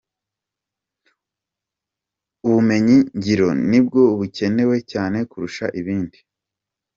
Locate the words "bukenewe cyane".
4.17-5.17